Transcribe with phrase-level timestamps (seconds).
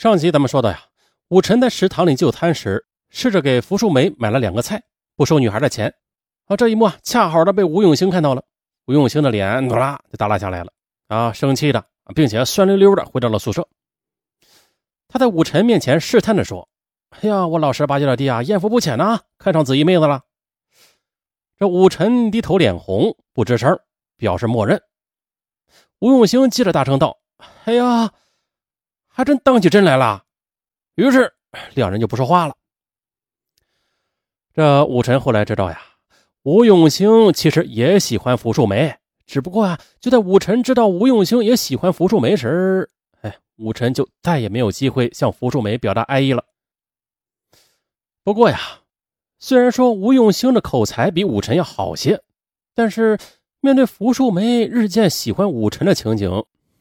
[0.00, 0.80] 上集咱们说的呀，
[1.28, 4.82] 武晨在食堂里就餐时，试着给福树梅买了两个菜，
[5.14, 5.94] 不收女孩的钱。
[6.46, 8.42] 啊，这一幕啊，恰好的被吴永兴看到了。
[8.86, 10.72] 吴永兴的脸努啦就耷拉下来了，
[11.08, 11.84] 啊，生气的，
[12.14, 13.68] 并且酸溜溜的回到了宿舍。
[15.06, 16.66] 他在武晨面前试探着说
[17.20, 20.22] ：“哎呀，我老实巴交的弟啊，艳福不浅呐，看上紫衣妹子了。”
[21.60, 23.78] 这武晨低头脸红，不吱声，
[24.16, 24.80] 表示默认。
[25.98, 27.18] 吴永兴接着大声道
[27.66, 28.10] ：“哎呀！”
[29.12, 30.24] 还真当起真来了，
[30.94, 31.34] 于是
[31.74, 32.54] 两人就不说话了。
[34.54, 35.80] 这武臣后来知道呀，
[36.42, 38.96] 吴永兴其实也喜欢福寿梅，
[39.26, 42.88] 只不过啊，就在武臣知道吴永兴也喜欢福寿梅时，
[43.20, 46.44] 哎，武臣就再也没有机会向福寿梅表达爱意了。
[48.22, 48.58] 不过呀，
[49.38, 52.22] 虽然说吴永兴的口才比武臣要好些，
[52.74, 53.18] 但是
[53.60, 56.30] 面对福寿梅日渐喜欢武臣的情景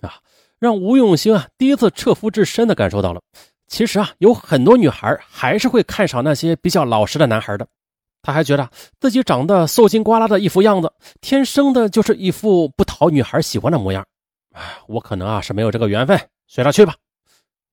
[0.01, 0.21] 啊。
[0.59, 3.21] 让吴永兴啊第一次彻肤至深的感受到了，
[3.67, 7.67] 其实啊有很多女孩还是会看上那些比较老实的男孩的。
[8.21, 8.69] 他还觉得
[8.99, 14.05] 自己长得瘦筋瓜拉的一副样子，天生的就是一副不讨女孩喜欢的模样。
[14.53, 16.95] 哎，我可能啊是没有这个缘分，随他去吧。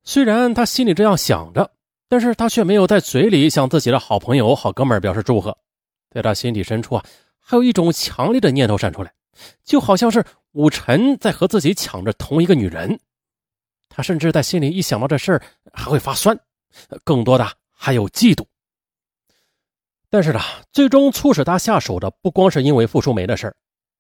[0.05, 1.69] 虽然他心里这样想着，
[2.09, 5.57] 但是他却没有在嘴里向自己的好朋友、好哥们表示祝贺。
[6.15, 7.05] 在他心底深处啊，
[7.41, 9.13] 还有一种强烈的念头闪出来，
[9.65, 10.25] 就好像是。
[10.53, 12.99] 武臣在和自己抢着同一个女人，
[13.91, 16.35] 他甚至在心里一想到这事儿还会发酸，
[17.05, 18.43] 更多的还有嫉妒。
[20.09, 20.41] 但是呢，
[20.73, 23.57] 最终促使他下手的不光是因为傅淑梅的事儿，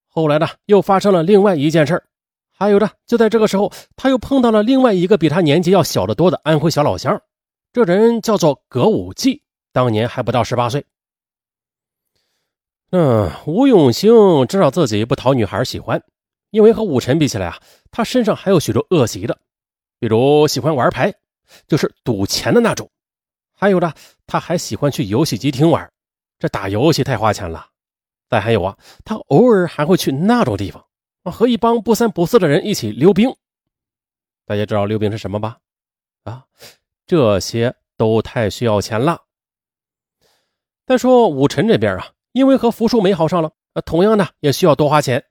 [0.09, 2.05] 后来呢又发生了另外一件事儿，
[2.51, 7.21] 还有呢就在这个时候，他又碰到了另外一个比他年纪要小得多的安徽小老乡，
[7.71, 9.43] 这人叫做葛武季，
[9.75, 10.87] 当年还不到十八岁。
[12.99, 16.03] 嗯，吴永兴知道自己不讨女孩喜欢。
[16.49, 19.39] 因为和武臣比起来啊，他身上还有许多恶习的，
[19.99, 21.13] 比如喜欢玩牌，
[21.69, 22.87] 就是赌钱的那种；
[23.53, 23.93] 还有的，
[24.27, 25.93] 他还喜欢去游戏机厅玩，
[26.39, 27.69] 这打游戏太花钱了。
[28.31, 30.83] 再还有啊，他偶尔还会去那种地方
[31.25, 33.29] 啊，和一帮不三不四的人一起溜冰。
[34.47, 35.59] 大家知道溜冰是什么吧？
[36.25, 36.47] 啊，
[37.07, 39.21] 这些都太需要钱了。
[40.87, 43.51] 再说武臣这边啊，因为和福树没好上了，
[43.87, 45.25] 同样的也需要多花钱。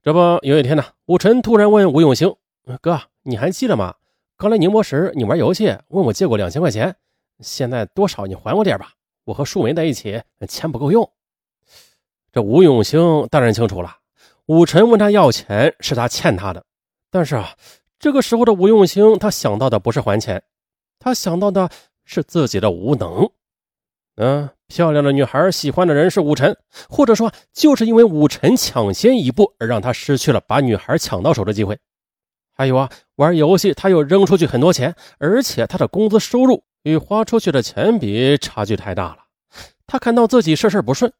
[0.00, 2.32] 这不，有一天呢，武臣突然问吴永兴
[2.80, 3.96] ：“哥，你还记得吗？
[4.36, 6.94] 刚来宁波时，你玩游戏问我借过两千块钱，
[7.40, 8.92] 现在多少你还我点吧？
[9.24, 11.10] 我和树梅在一起，钱不够用。”
[12.30, 13.96] 这吴永兴当然清楚了，
[14.46, 16.64] 武臣问他要钱是他欠他的。
[17.10, 17.56] 但是啊，
[17.98, 20.40] 这个时候的吴永兴，他想到的不是还钱，
[21.00, 21.68] 他想到的
[22.04, 23.28] 是自己的无能。
[24.16, 24.48] 嗯。
[24.68, 26.56] 漂亮的女孩喜欢的人是武晨，
[26.88, 31.78] 或者说就是因为武晨抢先一步而让他失去了把女孩抢到手的机会。
[32.56, 39.18] 还有啊，玩游戏他又扔出去很多钱，而且他的工资收入与花出去的钱比差距太大了。
[39.86, 41.12] 他看到自己事事不顺，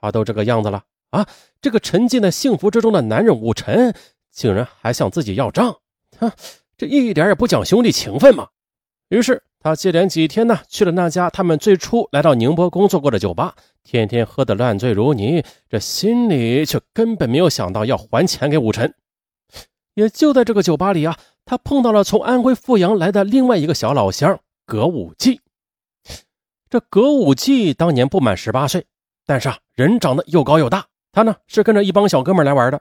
[0.00, 1.26] 他都这个样子了啊，
[1.60, 3.92] 这个沉浸在幸福之中的男人武晨
[4.30, 5.76] 竟然还向自己要账，
[6.20, 6.30] 哼，
[6.78, 8.46] 这一点也不讲兄弟情分嘛。
[9.08, 9.42] 于是。
[9.66, 18.94] 他接连几天呢，去了那家他们最初来到宁波工作过的酒吧，天天喝得烂醉如泥，这心里却根本没有想到要还钱给武臣。
[19.94, 25.40] 也就在这个酒吧里啊，他碰到了从安徽阜阳来的另外一个小老乡葛武季。
[26.70, 28.86] 这葛武季当年不满十八岁，
[29.26, 30.86] 但是啊，人长得又高又大。
[31.10, 32.80] 他呢是跟着一帮小哥们来玩的，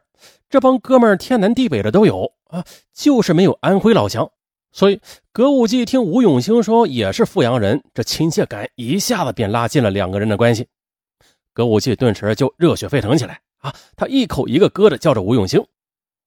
[0.52, 2.64] 这帮哥们天南地北的都有啊，
[2.94, 4.30] 就是没有安徽老乡。
[4.76, 5.00] 所以，
[5.32, 10.68] 葛武季听吴永兴说也是阜阳人，这亲切感一下子便拉近了两个人的关系。
[11.54, 13.74] 葛武季顿时就热血沸腾起来啊！
[13.96, 15.66] 他一口一个哥的叫着吴永兴，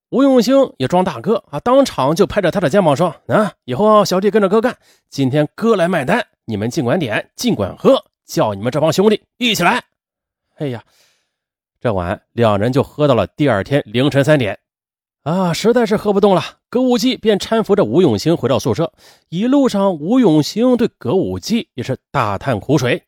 [0.08, 4.74] 吴永兴也装大哥啊，当场就拍着他的肩膀说：“啊，以后小弟跟着哥干，
[5.10, 9.84] 今天哥来买单，你们尽管点，尽管喝，叫你们这帮兄弟一起来。”
[10.56, 10.82] 哎呀，
[11.82, 14.58] 这晚两人就喝到了第二天凌晨三点。
[15.28, 18.94] 啊，实在是喝不动了，葛武季便搀扶着吴永兴回到宿舍。
[19.28, 23.02] 一路上，吴永兴对葛武季也是大叹苦水。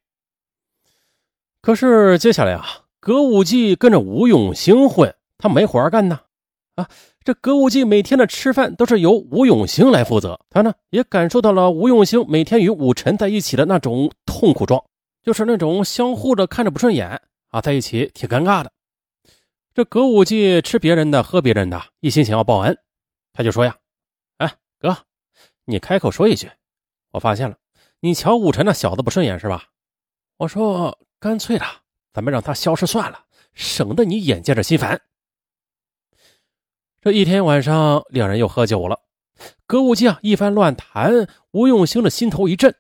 [1.63, 2.67] 可是接下来啊，
[3.01, 6.21] 葛武季跟着吴永兴混，他没活干呢。
[6.75, 6.87] 啊，
[7.25, 10.39] 这葛武季每天的吃饭都是由吴永兴来负责。
[10.51, 14.85] 他呢，也感受到了吴永兴每天与武臣在一起的那种痛苦状，
[15.23, 18.71] 就是那种相互的看着不顺眼啊，在一起挺尴尬的。
[19.73, 22.77] 这葛武季吃别人的，喝别人的，一心想要报恩，
[23.33, 23.77] 他就说呀
[24.39, 24.97] ：“哎，哥，
[25.65, 26.51] 你开口说一句，
[27.13, 27.57] 我发现了，
[28.01, 29.65] 你瞧武臣那小子不顺眼是吧？
[30.39, 31.67] 我说干脆了，
[32.13, 33.25] 咱们让他消失算了，
[33.55, 35.01] 省得你眼见着心烦。”
[37.01, 39.01] 这一天晚上，两人又喝酒了。
[39.67, 42.75] 葛武继啊一番乱谈，吴用兴的心头一震，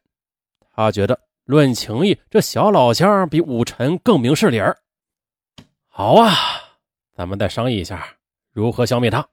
[0.74, 4.76] 他觉得论情义，这小老乡比武臣更明事理儿。
[5.86, 6.34] 好啊，
[7.14, 8.04] 咱们再商议一下
[8.52, 9.28] 如何消灭他。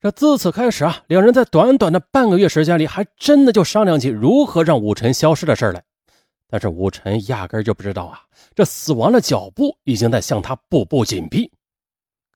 [0.00, 5.82] 这自此开始啊，两人在短短的半个月时间里，还真的就商量起如何让武臣消失的事来。
[6.48, 8.22] 但是武臣压根就不知道啊，
[8.54, 11.50] 这死亡的脚步已经在向他步步紧逼。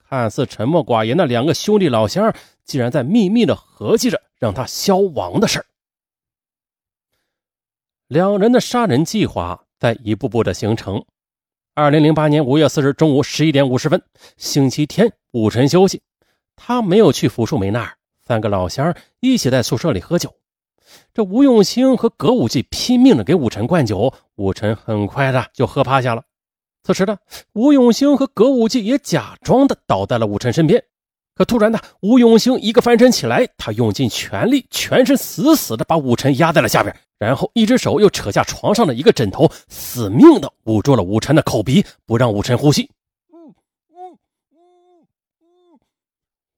[0.09, 5.67] 看似沉默寡言的两个兄弟老乡，竟然在秘密的合计着让他消亡的事儿。
[8.09, 11.07] 两人的杀人计划在一步步的形成。
[11.75, 14.03] 二零零八年五月四日中午十一点五十分，
[14.37, 16.03] 星期天，武晨休息，
[16.55, 17.95] 他没有去福树梅那儿。
[18.21, 20.35] 三个老乡一起在宿舍里喝酒。
[21.15, 26.23] 这吴永兴和葛武继拼命的给武晨灌酒，武晨很快的就喝趴下了。
[26.83, 27.17] 此时呢，
[27.55, 30.85] 吴永兴和葛武继也假装的倒在了武晨身边。
[31.35, 42.91] 可突然呢，吴永兴一个翻身起来，他用尽全力，全身死死的把武晨压在了下边，然后一只手又扯下床上的一个枕头，死命的捂住了武晨的口鼻，不让武晨呼吸。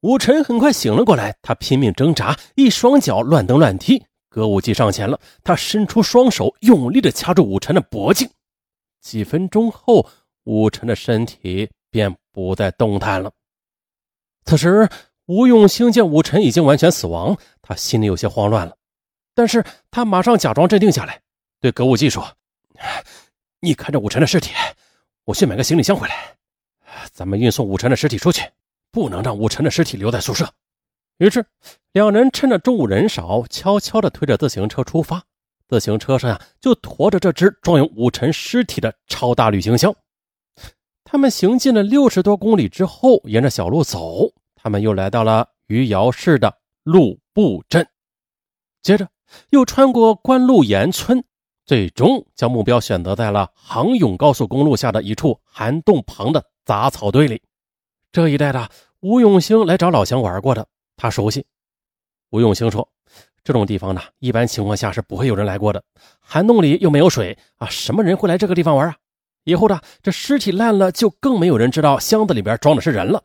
[0.00, 4.02] 武晨很快醒了过来，他拼命挣扎，一双脚乱蹬乱踢。
[4.30, 8.26] 歌舞伎上前了，他伸出双手，用力的掐住武晨的脖颈。
[9.02, 10.06] 几分钟后，
[10.44, 13.30] 武晨的身体便不再动弹了。
[14.46, 14.88] 此时，
[15.26, 18.74] 吴永兴见武晨已经完全死亡，他心里有些慌乱了。
[19.34, 21.20] 但是他马上假装镇定下来，
[21.60, 22.36] 对葛武继说
[23.60, 24.52] ：“你看着武晨的尸体，
[25.24, 26.36] 我去买个行李箱回来，
[27.12, 28.42] 咱们运送武晨的尸体出去，
[28.90, 30.48] 不能让武晨的尸体留在宿舍。”
[31.18, 31.46] 于是，
[31.92, 35.22] 两人趁着中午人少，悄悄地推着自行车出发。
[35.68, 39.94] 自行车上呀，就驮着这只装有武晨尸体的超大旅行箱。
[41.04, 46.52] 他们行进了六十多公里之后，沿着小路走，他们又来到了余姚市的
[46.82, 47.86] 陆埠镇，
[48.82, 49.08] 接着
[49.50, 51.24] 又穿过关路沿村，
[51.64, 57.42] 最终将目标选择在了杭甬高速公路下的一处涵洞旁的杂草堆里。
[58.12, 58.68] 这一带的
[59.00, 60.66] 吴永兴来找老乡玩过的，
[60.96, 61.44] 他熟悉。
[62.30, 62.88] 吴永兴说。
[63.46, 65.84] 这种地方呢，一般情况下是不会有人来过的。
[66.18, 68.96] 涵洞里又没有水啊，什么人会来这个地方玩啊？
[69.44, 73.22] 以后的这尸体烂了，就更没有人知道箱子里边装的是人了。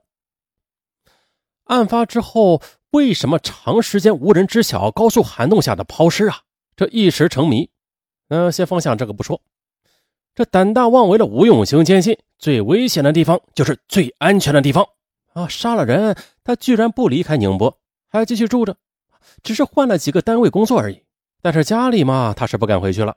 [1.69, 6.39] 案发之后，为什么长时间无人知晓高速涵洞下的抛尸啊？
[6.75, 7.69] 这一时成谜。
[8.29, 9.39] 嗯，先放下这个不说。
[10.33, 14.83] 这胆大妄为的吴永兴坚信，最危险的地方就是最安全的地方
[15.33, 15.47] 啊！
[15.47, 17.77] 杀了人，他居然不离开宁波，
[18.09, 18.75] 还继续住着。
[19.43, 21.03] 只是换了几个单位工作而已，
[21.43, 23.15] 但是家里嘛，他是不敢回去了。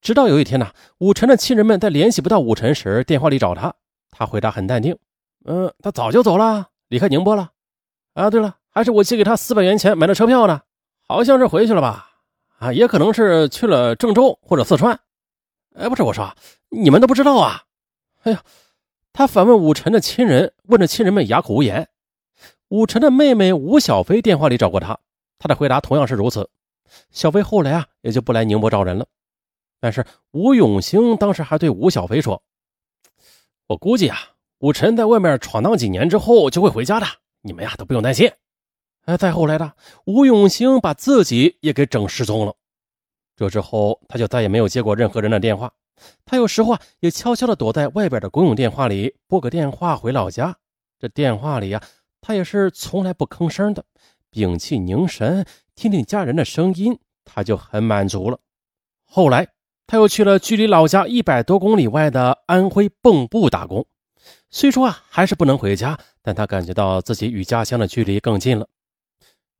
[0.00, 3.74] 直到有一天呢，武晨的亲人们在联系不到武晨时，电话里找他，
[4.10, 4.96] 他回答很淡定
[5.46, 7.51] ：“嗯，他早就走了，离开宁波了。
[8.14, 10.60] 啊，对了，还是我借给他四百元钱买的车票呢，
[11.08, 12.10] 好像是回去了吧？
[12.58, 14.98] 啊，也可能是去了郑州或者四川。
[15.74, 16.34] 哎，不是，我说
[16.68, 17.62] 你们都不知道啊？
[18.24, 18.42] 哎呀，
[19.12, 21.88] 他反问武晨的亲人，问着亲人们哑口无言。
[22.68, 24.98] 武晨的妹妹吴小飞电话里找过他。
[25.38, 26.48] 他的回答同样是如此。
[27.10, 29.06] 小飞后来啊，也就不来宁波找人了。
[29.80, 32.40] 但是吴永兴当时还对吴小飞说
[33.66, 34.18] ：“我估计啊，
[34.58, 37.06] 武晨在外面闯荡几年之后就会回家的，
[37.42, 38.30] 你们呀都不用担心。”
[39.04, 39.72] 哎，再后来的
[40.06, 42.54] 吴永兴把自己也给整失踪了。
[43.36, 45.72] 这之后他就再也没有接过任何人的电话。
[46.24, 50.56] 他有时候啊也悄悄地躲在外边的公用电话里拨个电话回老家。
[50.98, 51.82] 这电话里呀，
[52.20, 53.84] 他也是从来不吭声的。
[54.30, 55.44] 屏气凝神，
[55.74, 58.38] 听听家人的声音，他就很满足了。
[59.04, 59.48] 后来，
[59.86, 63.84] 他又去了距离老家一百多公里外的安徽蚌埠打工。
[64.54, 68.68] 虽说啊，还是不能回家，但他感觉到自己与家乡的距离更近了。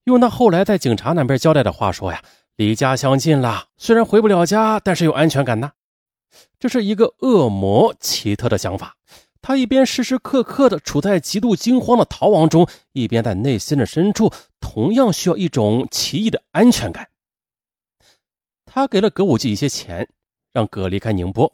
[0.05, 2.23] 用他后来在警察那边交代的话说呀，
[2.57, 5.73] 离家乡近了，虽然回不了家，但是有安全感呐。
[6.61, 8.95] 这是一个恶魔奇特的想法。
[9.41, 14.31] 他一边时时刻刻的处在极度惊慌的逃亡中，一边在内心的深处
[14.61, 17.09] 同样需要一种奇异的安全感。
[18.67, 20.09] 他给了葛武继一些钱，
[20.53, 21.53] 让葛离开宁波。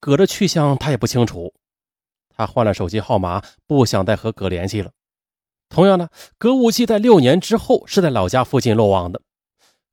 [0.00, 1.54] 葛的去向他也不清楚，
[2.38, 4.92] 他换了手机号码，不想再和葛联系了。
[5.68, 9.20] 同样的，葛武继在六年之后是在老家附近落网的。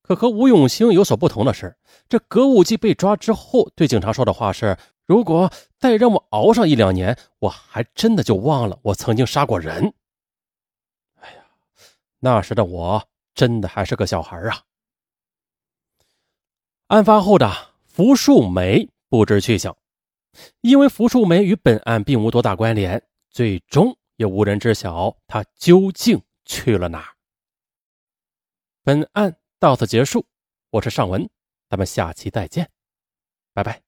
[0.03, 1.75] 可和吴永兴有所不同的是，
[2.07, 4.77] 这葛武继被抓之后对警察说的话是。
[5.07, 9.93] 如果再让我熬上一两年，我还真的就忘了我曾经杀过人。
[11.19, 11.43] 哎呀，
[12.19, 14.61] 那时的我真的还是个小孩啊！
[16.87, 17.51] 案发后的
[17.85, 19.75] 福树梅不知去向，
[20.61, 27.15] 因为福树梅与本案并无多大关联，最终也无人知晓她究竟去了哪儿。
[28.83, 30.25] 本案到此结束，
[30.69, 31.29] 我是尚文，
[31.69, 32.69] 咱们下期再见，
[33.53, 33.84] 拜拜。